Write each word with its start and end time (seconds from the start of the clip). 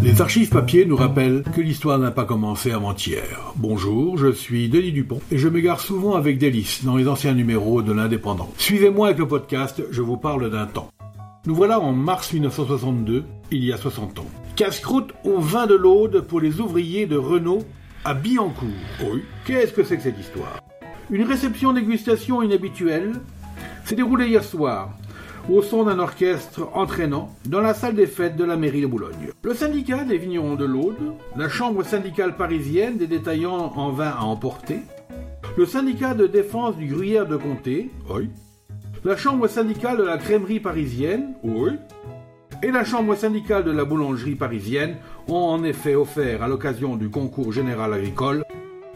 Les 0.00 0.20
archives 0.20 0.48
papier 0.48 0.86
nous 0.86 0.94
rappellent 0.94 1.42
que 1.42 1.60
l'histoire 1.60 1.98
n'a 1.98 2.12
pas 2.12 2.24
commencé 2.24 2.70
avant-hier. 2.70 3.52
Bonjour, 3.56 4.16
je 4.16 4.30
suis 4.30 4.68
Denis 4.68 4.92
Dupont 4.92 5.20
et 5.32 5.38
je 5.38 5.48
m'égare 5.48 5.80
souvent 5.80 6.14
avec 6.14 6.38
délice 6.38 6.84
dans 6.84 6.96
les 6.96 7.08
anciens 7.08 7.34
numéros 7.34 7.82
de 7.82 7.92
l'Indépendant. 7.92 8.48
Suivez-moi 8.58 9.08
avec 9.08 9.18
le 9.18 9.26
podcast, 9.26 9.82
je 9.90 10.00
vous 10.00 10.16
parle 10.16 10.50
d'un 10.50 10.66
temps. 10.66 10.90
Nous 11.46 11.54
voilà 11.54 11.80
en 11.80 11.92
mars 11.92 12.32
1962, 12.32 13.24
il 13.50 13.64
y 13.64 13.72
a 13.72 13.76
60 13.76 14.20
ans. 14.20 14.26
Casse-croûte 14.54 15.14
au 15.24 15.40
vin 15.40 15.66
de 15.66 15.74
l'Aude 15.74 16.20
pour 16.20 16.40
les 16.40 16.60
ouvriers 16.60 17.06
de 17.06 17.16
Renault 17.16 17.64
à 18.04 18.14
Billancourt. 18.14 18.68
Oui, 19.02 19.22
qu'est-ce 19.46 19.72
que 19.72 19.82
c'est 19.82 19.96
que 19.96 20.02
cette 20.04 20.20
histoire? 20.20 20.60
Une 21.10 21.24
réception 21.24 21.72
dégustation 21.72 22.40
inhabituelle 22.42 23.14
s'est 23.84 23.96
déroulée 23.96 24.28
hier 24.28 24.44
soir 24.44 24.90
au 25.48 25.62
son 25.62 25.84
d'un 25.84 25.98
orchestre 25.98 26.68
entraînant 26.74 27.30
dans 27.46 27.60
la 27.60 27.74
salle 27.74 27.94
des 27.94 28.06
fêtes 28.06 28.36
de 28.36 28.44
la 28.44 28.56
mairie 28.56 28.82
de 28.82 28.86
Boulogne. 28.86 29.32
Le 29.42 29.54
syndicat 29.54 30.04
des 30.04 30.18
vignerons 30.18 30.56
de 30.56 30.64
l'Aude, 30.64 31.14
la 31.36 31.48
chambre 31.48 31.82
syndicale 31.82 32.36
parisienne 32.36 32.98
des 32.98 33.06
détaillants 33.06 33.72
en 33.76 33.90
vin 33.90 34.10
à 34.10 34.22
emporter, 34.22 34.80
le 35.56 35.66
syndicat 35.66 36.14
de 36.14 36.26
défense 36.26 36.76
du 36.76 36.86
gruyère 36.86 37.26
de 37.26 37.36
comté, 37.36 37.90
la 39.04 39.16
chambre 39.16 39.48
syndicale 39.48 39.96
de 39.96 40.04
la 40.04 40.18
crèmerie 40.18 40.60
parisienne, 40.60 41.34
et 42.62 42.70
la 42.70 42.84
chambre 42.84 43.14
syndicale 43.14 43.64
de 43.64 43.70
la 43.70 43.84
boulangerie 43.84 44.34
parisienne 44.34 44.96
ont 45.28 45.34
en 45.34 45.64
effet 45.64 45.94
offert 45.94 46.42
à 46.42 46.48
l'occasion 46.48 46.96
du 46.96 47.08
concours 47.08 47.52
général 47.52 47.94
agricole 47.94 48.44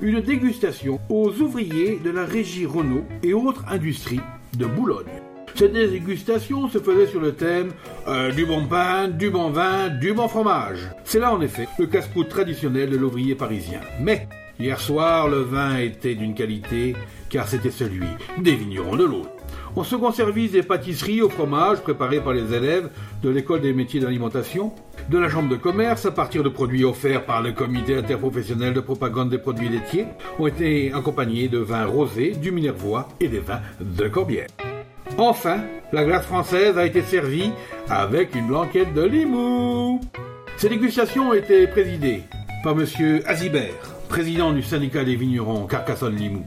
une 0.00 0.20
dégustation 0.20 0.98
aux 1.08 1.30
ouvriers 1.40 2.00
de 2.04 2.10
la 2.10 2.24
régie 2.24 2.66
Renault 2.66 3.04
et 3.22 3.34
autres 3.34 3.64
industries 3.68 4.20
de 4.58 4.66
Boulogne. 4.66 5.21
Cette 5.62 5.74
dégustation 5.74 6.68
se 6.68 6.78
faisait 6.78 7.06
sur 7.06 7.20
le 7.20 7.34
thème 7.34 7.70
euh, 8.08 8.32
du 8.32 8.44
bon 8.44 8.66
pain, 8.66 9.06
du 9.06 9.30
bon 9.30 9.50
vin, 9.50 9.90
du 9.90 10.12
bon 10.12 10.26
fromage. 10.26 10.90
C'est 11.04 11.20
là 11.20 11.32
en 11.32 11.40
effet 11.40 11.68
le 11.78 11.86
casse-croûte 11.86 12.30
traditionnel 12.30 12.90
de 12.90 12.96
l'ouvrier 12.96 13.36
parisien. 13.36 13.78
Mais 14.00 14.26
hier 14.58 14.80
soir, 14.80 15.28
le 15.28 15.42
vin 15.42 15.76
était 15.76 16.16
d'une 16.16 16.34
qualité 16.34 16.96
car 17.28 17.46
c'était 17.46 17.70
celui 17.70 18.08
des 18.38 18.56
vignerons 18.56 18.96
de 18.96 19.04
l'eau. 19.04 19.22
En 19.76 19.84
second 19.84 20.10
service, 20.10 20.50
des 20.50 20.64
pâtisseries 20.64 21.22
au 21.22 21.28
fromage 21.28 21.80
préparées 21.80 22.20
par 22.20 22.32
les 22.32 22.52
élèves 22.52 22.90
de 23.22 23.30
l'école 23.30 23.60
des 23.60 23.72
métiers 23.72 24.00
d'alimentation, 24.00 24.72
de 25.10 25.18
la 25.18 25.28
chambre 25.28 25.48
de 25.48 25.54
commerce 25.54 26.06
à 26.06 26.10
partir 26.10 26.42
de 26.42 26.48
produits 26.48 26.84
offerts 26.84 27.24
par 27.24 27.40
le 27.40 27.52
comité 27.52 27.94
interprofessionnel 27.94 28.74
de 28.74 28.80
propagande 28.80 29.30
des 29.30 29.38
produits 29.38 29.68
laitiers, 29.68 30.06
ont 30.40 30.48
été 30.48 30.92
accompagnés 30.92 31.46
de 31.46 31.58
vins 31.58 31.86
rosés, 31.86 32.32
du 32.32 32.50
minervois 32.50 33.08
et 33.20 33.28
des 33.28 33.38
vins 33.38 33.60
de 33.80 34.08
Corbière. 34.08 34.48
Enfin, 35.18 35.58
la 35.92 36.04
glace 36.04 36.24
française 36.24 36.78
a 36.78 36.86
été 36.86 37.02
servie 37.02 37.52
avec 37.88 38.34
une 38.34 38.46
blanquette 38.46 38.94
de 38.94 39.02
Limoux. 39.02 40.00
Ces 40.56 40.68
dégustations 40.68 41.30
ont 41.30 41.34
été 41.34 41.66
présidées 41.66 42.22
par 42.64 42.72
M. 42.72 42.86
Azibert, 43.26 43.74
président 44.08 44.52
du 44.52 44.62
syndicat 44.62 45.04
des 45.04 45.16
vignerons 45.16 45.66
Carcassonne-Limoux, 45.66 46.46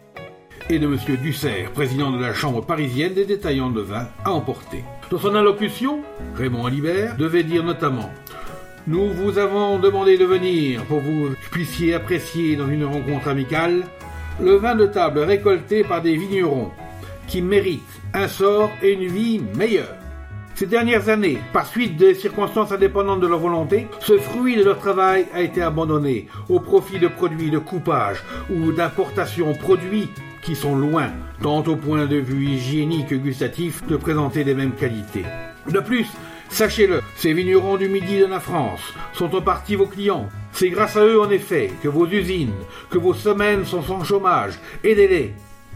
et 0.69 0.79
de 0.79 0.87
M. 0.87 0.97
Dussert, 1.21 1.71
président 1.71 2.11
de 2.11 2.19
la 2.19 2.33
Chambre 2.33 2.65
parisienne 2.65 3.13
des 3.13 3.25
détaillants 3.25 3.69
de 3.69 3.81
vin 3.81 4.07
à 4.23 4.31
emporter. 4.31 4.83
Dans 5.11 5.19
son 5.19 5.35
allocution, 5.35 5.99
Raymond 6.35 6.65
Alibert 6.65 7.17
devait 7.17 7.43
dire 7.43 7.63
notamment 7.63 8.09
Nous 8.87 9.09
vous 9.09 9.37
avons 9.37 9.77
demandé 9.77 10.17
de 10.17 10.25
venir 10.25 10.83
pour 10.85 11.01
que 11.01 11.05
vous 11.05 11.35
puissiez 11.51 11.93
apprécier 11.93 12.55
dans 12.55 12.67
une 12.67 12.85
rencontre 12.85 13.27
amicale 13.27 13.83
le 14.41 14.55
vin 14.55 14.75
de 14.75 14.87
table 14.87 15.19
récolté 15.19 15.83
par 15.83 16.01
des 16.01 16.15
vignerons 16.15 16.71
qui 17.27 17.41
méritent 17.41 17.94
un 18.15 18.29
sort 18.29 18.71
et 18.81 18.93
une 18.93 19.07
vie 19.07 19.41
meilleurs. 19.55 19.93
Ces 20.55 20.67
dernières 20.67 21.09
années, 21.09 21.37
par 21.51 21.67
suite 21.67 21.97
des 21.97 22.15
circonstances 22.15 22.71
indépendantes 22.71 23.19
de 23.19 23.27
leur 23.27 23.39
volonté, 23.39 23.87
ce 23.99 24.17
fruit 24.17 24.55
de 24.55 24.63
leur 24.63 24.79
travail 24.79 25.25
a 25.33 25.41
été 25.41 25.61
abandonné 25.61 26.27
au 26.47 26.61
profit 26.61 26.97
de 26.97 27.09
produits 27.09 27.51
de 27.51 27.57
coupage 27.57 28.23
ou 28.49 28.71
d'importation 28.71 29.53
produits 29.53 30.09
qui 30.41 30.55
sont 30.55 30.75
loin, 30.75 31.09
tant 31.41 31.61
au 31.63 31.75
point 31.75 32.05
de 32.05 32.15
vue 32.15 32.45
hygiénique 32.45 33.07
que 33.07 33.15
gustatif, 33.15 33.85
de 33.87 33.97
présenter 33.97 34.45
les 34.45 34.53
mêmes 34.53 34.75
qualités. 34.75 35.25
De 35.69 35.81
plus, 35.81 36.07
sachez-le, 36.47 37.01
ces 37.17 37.33
vignerons 37.33 37.75
du 37.75 37.89
midi 37.89 38.19
de 38.19 38.27
la 38.27 38.39
France 38.39 38.93
sont 39.11 39.35
en 39.35 39.41
partie 39.41 39.75
vos 39.75 39.87
clients. 39.87 40.29
C'est 40.53 40.69
grâce 40.69 40.95
à 40.95 41.03
eux, 41.03 41.19
en 41.19 41.29
effet, 41.31 41.69
que 41.83 41.89
vos 41.89 42.07
usines, 42.07 42.53
que 42.89 42.97
vos 42.97 43.13
semaines 43.13 43.65
sont 43.65 43.81
sans 43.81 44.05
chômage. 44.05 44.53
Aidez-les, 44.85 45.33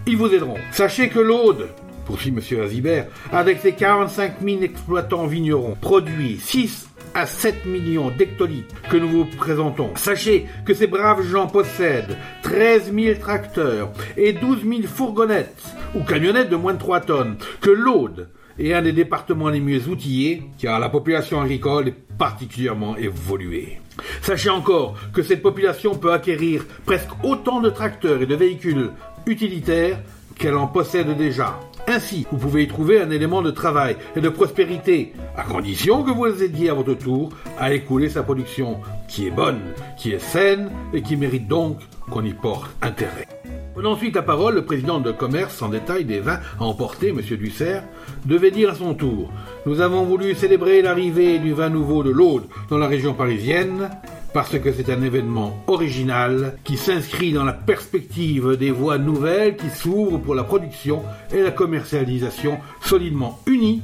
ils 0.08 0.16
vous 0.16 0.34
aideront. 0.34 0.58
Sachez 0.72 1.10
que 1.10 1.20
l'Aude, 1.20 1.68
poursuit 2.10 2.34
M. 2.36 2.62
Azibert, 2.64 3.06
avec 3.32 3.60
ses 3.60 3.74
45 3.74 4.42
000 4.44 4.64
exploitants 4.64 5.28
vignerons, 5.28 5.78
produit 5.80 6.40
6 6.42 6.90
à 7.14 7.28
7 7.28 7.68
millions 7.68 8.10
d'hectolitres 8.10 8.74
que 8.90 8.98
nous 8.98 9.10
vous 9.10 9.26
présentons. 9.26 9.92
Sachez 9.96 10.48
que 10.66 10.74
ces 10.74 10.88
braves 10.88 11.22
gens 11.22 11.46
possèdent 11.46 12.18
13 12.42 12.92
000 12.92 13.20
tracteurs 13.20 13.92
et 14.18 14.34
12 14.34 14.64
000 14.68 14.82
fourgonnettes 14.88 15.64
ou 15.94 16.04
camionnettes 16.04 16.50
de 16.50 16.56
moins 16.56 16.74
de 16.74 16.80
3 16.80 17.02
tonnes, 17.02 17.38
que 17.62 17.70
l'Aude 17.70 18.30
est 18.58 18.74
un 18.74 18.82
des 18.82 18.92
départements 18.92 19.50
les 19.50 19.60
mieux 19.60 19.88
outillés, 19.88 20.42
car 20.58 20.80
la 20.80 20.90
population 20.90 21.40
agricole 21.40 21.90
est 21.90 21.96
particulièrement 22.18 22.98
évoluée. 22.98 23.82
Sachez 24.24 24.50
encore 24.50 24.96
que 25.14 25.22
cette 25.22 25.44
population 25.44 25.94
peut 25.94 26.12
acquérir 26.12 26.66
presque 26.88 27.24
autant 27.24 27.62
de 27.62 27.70
tracteurs 27.70 28.24
et 28.24 28.26
de 28.26 28.36
véhicules 28.36 28.90
utilitaires 29.28 30.00
qu'elle 30.40 30.56
en 30.56 30.68
possède 30.68 31.16
déjà. 31.18 31.60
Ainsi, 32.00 32.26
vous 32.32 32.38
pouvez 32.38 32.64
y 32.64 32.68
trouver 32.70 33.02
un 33.02 33.12
élément 33.12 33.42
de 33.42 33.52
travail 33.52 33.98
et 34.16 34.22
de 34.22 34.30
prospérité, 34.30 35.12
à 35.36 35.44
condition 35.44 36.02
que 36.02 36.12
vous 36.12 36.42
aidiez 36.42 36.70
à 36.70 36.74
votre 36.74 36.94
tour 36.94 37.28
à 37.58 37.74
écouler 37.74 38.08
sa 38.08 38.24
production, 38.24 38.80
qui 39.10 39.28
est 39.28 39.32
bonne, 39.32 39.60
qui 39.98 40.12
est 40.12 40.20
saine 40.20 40.72
et 40.94 41.02
qui 41.02 41.18
mérite 41.18 41.50
donc 41.50 41.78
qu'on 42.10 42.24
y 42.24 42.34
porte 42.34 42.72
intérêt. 42.82 43.28
Prenant 43.74 43.92
ensuite 43.92 44.16
la 44.16 44.22
parole, 44.22 44.56
le 44.56 44.64
président 44.64 45.02
de 45.02 45.12
commerce 45.12 45.62
en 45.62 45.68
détail 45.68 46.06
des 46.06 46.22
vins 46.22 46.40
à 46.58 46.64
emporter, 46.64 47.10
M. 47.10 47.20
Dussert, 47.20 47.84
devait 48.26 48.52
dire 48.52 48.70
à 48.70 48.76
son 48.76 48.94
tour 48.94 49.30
Nous 49.66 49.82
avons 49.82 50.06
voulu 50.06 50.36
célébrer 50.36 50.82
l'arrivée 50.82 51.38
du 51.38 51.52
vin 51.52 51.70
nouveau 51.70 52.02
de 52.02 52.12
l'Aude 52.12 52.46
dans 52.70 52.78
la 52.78 52.88
région 52.88 53.14
parisienne, 53.14 53.90
parce 54.34 54.58
que 54.60 54.72
c'est 54.72 54.92
un 54.92 55.02
événement 55.02 55.64
original 55.68 56.58
qui 56.64 56.78
s'inscrit 56.78 57.34
dans 57.34 57.44
la 57.44 57.54
perspective 57.54 58.56
des 58.58 58.72
voies 58.72 58.98
nouvelles 58.98 59.56
qui 59.56 59.70
s'ouvrent 59.70 60.20
pour 60.20 60.36
la 60.36 60.44
production 60.44 61.04
et 61.34 61.42
la 61.42 61.52
commercialisation 61.52 62.60
solidement 62.82 63.40
unies 63.48 63.82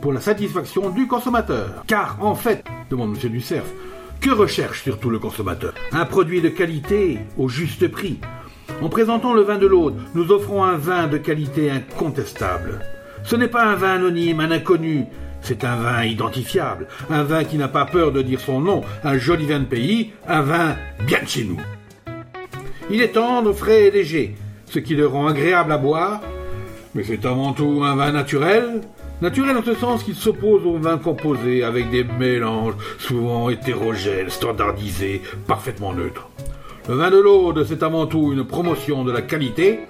pour 0.00 0.12
la 0.12 0.20
satisfaction 0.20 0.90
du 0.90 1.06
consommateur. 1.06 1.82
Car 1.86 2.18
en 2.20 2.34
fait, 2.34 2.64
demande 2.90 3.16
M. 3.22 3.30
Ducerf, 3.30 3.66
que 4.20 4.30
recherche 4.30 4.82
surtout 4.82 5.10
le 5.10 5.18
consommateur? 5.18 5.74
Un 5.92 6.04
produit 6.04 6.40
de 6.40 6.48
qualité 6.48 7.18
au 7.36 7.48
juste 7.48 7.88
prix. 7.88 8.20
En 8.82 8.88
présentant 8.88 9.34
le 9.34 9.42
vin 9.42 9.58
de 9.58 9.66
l'Aude, 9.66 9.96
nous 10.14 10.30
offrons 10.30 10.62
un 10.62 10.76
vin 10.76 11.08
de 11.08 11.18
qualité 11.18 11.70
incontestable. 11.70 12.80
Ce 13.24 13.34
n'est 13.34 13.48
pas 13.48 13.64
un 13.64 13.74
vin 13.74 13.94
anonyme, 13.94 14.40
un 14.40 14.50
inconnu, 14.50 15.06
c'est 15.42 15.64
un 15.64 15.76
vin 15.76 16.04
identifiable, 16.04 16.88
un 17.10 17.22
vin 17.22 17.44
qui 17.44 17.56
n'a 17.56 17.68
pas 17.68 17.84
peur 17.84 18.12
de 18.12 18.22
dire 18.22 18.40
son 18.40 18.60
nom, 18.60 18.82
un 19.04 19.18
joli 19.18 19.46
vin 19.46 19.60
de 19.60 19.64
pays, 19.64 20.12
un 20.26 20.42
vin 20.42 20.76
bien 21.06 21.22
de 21.22 21.28
chez 21.28 21.44
nous. 21.44 21.58
Il 22.90 23.02
est 23.02 23.12
tendre, 23.12 23.52
frais 23.52 23.86
et 23.86 23.90
léger, 23.90 24.34
ce 24.66 24.78
qui 24.78 24.94
le 24.94 25.06
rend 25.06 25.26
agréable 25.26 25.72
à 25.72 25.78
boire, 25.78 26.20
mais 26.94 27.04
c'est 27.04 27.24
avant 27.26 27.52
tout 27.52 27.82
un 27.84 27.96
vin 27.96 28.12
naturel, 28.12 28.80
naturel 29.20 29.56
en 29.56 29.62
ce 29.62 29.74
sens 29.74 30.02
qu'il 30.02 30.14
s'oppose 30.14 30.64
au 30.64 30.78
vin 30.78 30.98
composé 30.98 31.64
avec 31.64 31.90
des 31.90 32.04
mélanges 32.04 32.74
souvent 32.98 33.50
hétérogènes, 33.50 34.30
standardisés, 34.30 35.22
parfaitement 35.46 35.92
neutres. 35.92 36.28
Le 36.88 36.94
vin 36.94 37.10
de 37.10 37.18
l'Aude, 37.18 37.66
c'est 37.68 37.82
avant 37.82 38.06
tout 38.06 38.32
une 38.32 38.46
promotion 38.46 39.04
de 39.04 39.12
la 39.12 39.20
qualité, 39.20 39.80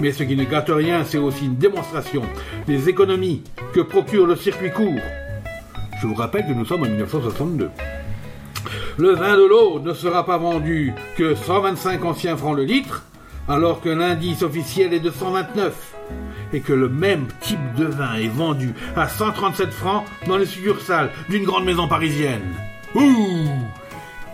mais 0.00 0.12
ce 0.12 0.22
qui 0.22 0.36
ne 0.36 0.44
gâte 0.44 0.70
rien, 0.70 1.04
c'est 1.04 1.18
aussi 1.18 1.46
une 1.46 1.56
démonstration 1.56 2.22
des 2.66 2.88
économies 2.88 3.42
que 3.72 3.80
procure 3.80 4.26
le 4.26 4.36
circuit 4.36 4.70
court. 4.70 5.00
Je 6.00 6.06
vous 6.06 6.14
rappelle 6.14 6.46
que 6.46 6.52
nous 6.52 6.64
sommes 6.64 6.82
en 6.82 6.86
1962. 6.86 7.70
Le 8.98 9.14
vin 9.14 9.36
de 9.36 9.44
l'eau 9.44 9.80
ne 9.80 9.92
sera 9.94 10.24
pas 10.24 10.38
vendu 10.38 10.92
que 11.16 11.34
125 11.34 12.04
anciens 12.04 12.36
francs 12.36 12.56
le 12.56 12.64
litre, 12.64 13.04
alors 13.48 13.80
que 13.80 13.88
l'indice 13.88 14.42
officiel 14.42 14.92
est 14.92 15.00
de 15.00 15.10
129, 15.10 15.94
et 16.52 16.60
que 16.60 16.72
le 16.72 16.88
même 16.88 17.26
type 17.40 17.74
de 17.76 17.84
vin 17.84 18.14
est 18.14 18.28
vendu 18.28 18.74
à 18.96 19.08
137 19.08 19.70
francs 19.70 20.04
dans 20.26 20.36
les 20.36 20.46
succursales 20.46 21.10
d'une 21.28 21.44
grande 21.44 21.64
maison 21.64 21.88
parisienne. 21.88 22.54
Ouh 22.94 23.48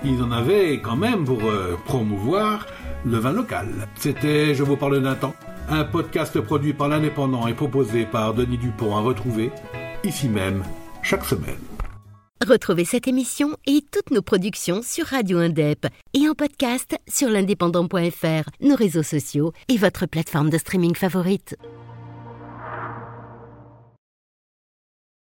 Ils 0.04 0.22
en 0.22 0.30
avaient 0.30 0.80
quand 0.80 0.96
même 0.96 1.24
pour 1.24 1.42
euh, 1.44 1.76
promouvoir 1.84 2.66
le 3.04 3.18
vin 3.18 3.32
local. 3.32 3.88
C'était 3.96 4.54
Je 4.54 4.62
vous 4.62 4.76
parle 4.76 5.02
d'un 5.02 5.14
temps, 5.14 5.34
un 5.72 5.84
podcast 5.84 6.38
produit 6.40 6.74
par 6.74 6.88
l'Indépendant 6.88 7.46
et 7.46 7.54
proposé 7.54 8.04
par 8.04 8.34
Denis 8.34 8.58
Dupont 8.58 8.96
à 8.96 9.00
retrouver 9.00 9.50
ici 10.04 10.28
même 10.28 10.62
chaque 11.02 11.24
semaine. 11.24 11.58
Retrouvez 12.46 12.84
cette 12.84 13.06
émission 13.06 13.56
et 13.66 13.84
toutes 13.92 14.10
nos 14.10 14.22
productions 14.22 14.82
sur 14.82 15.06
Radio 15.06 15.38
Indep 15.38 15.86
et 16.12 16.28
en 16.28 16.34
podcast 16.34 16.96
sur 17.08 17.28
l'indépendant.fr, 17.28 18.50
nos 18.60 18.74
réseaux 18.74 19.04
sociaux 19.04 19.52
et 19.68 19.76
votre 19.76 20.06
plateforme 20.06 20.50
de 20.50 20.58
streaming 20.58 20.94
favorite. 20.94 21.56